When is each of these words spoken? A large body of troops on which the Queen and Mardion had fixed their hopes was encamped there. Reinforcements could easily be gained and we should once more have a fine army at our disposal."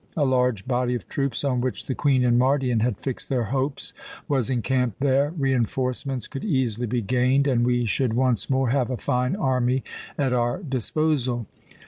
A 0.17 0.25
large 0.25 0.65
body 0.67 0.95
of 0.95 1.07
troops 1.07 1.43
on 1.43 1.61
which 1.61 1.85
the 1.85 1.93
Queen 1.93 2.25
and 2.25 2.39
Mardion 2.39 2.79
had 2.79 2.97
fixed 2.97 3.29
their 3.29 3.43
hopes 3.43 3.93
was 4.27 4.49
encamped 4.49 4.99
there. 4.99 5.29
Reinforcements 5.37 6.27
could 6.27 6.43
easily 6.43 6.87
be 6.87 7.03
gained 7.03 7.45
and 7.45 7.63
we 7.63 7.85
should 7.85 8.13
once 8.15 8.49
more 8.49 8.69
have 8.71 8.89
a 8.89 8.97
fine 8.97 9.35
army 9.35 9.83
at 10.17 10.33
our 10.33 10.57
disposal." 10.63 11.45